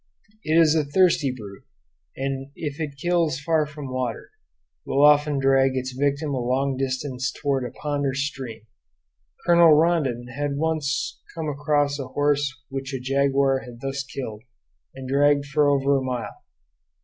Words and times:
It 0.43 0.57
is 0.59 0.73
a 0.73 0.83
thirsty 0.83 1.31
brute, 1.31 1.61
and 2.17 2.49
if 2.55 2.79
it 2.79 2.97
kills 2.97 3.39
far 3.39 3.67
from 3.67 3.91
water 3.93 4.31
will 4.83 5.05
often 5.05 5.37
drag 5.37 5.77
its 5.77 5.91
victim 5.91 6.33
a 6.33 6.39
long 6.39 6.75
distance 6.75 7.31
toward 7.31 7.63
a 7.65 7.69
pond 7.69 8.07
or 8.07 8.15
stream; 8.15 8.61
Colonel 9.45 9.73
Rondon 9.75 10.25
had 10.29 10.57
once 10.57 11.21
come 11.35 11.47
across 11.47 11.99
a 11.99 12.07
horse 12.07 12.51
which 12.69 12.95
a 12.95 12.99
jaguar 12.99 13.59
had 13.59 13.81
thus 13.81 14.01
killed 14.03 14.41
and 14.95 15.07
dragged 15.07 15.45
for 15.45 15.69
over 15.69 15.99
a 15.99 16.03
mile. 16.03 16.41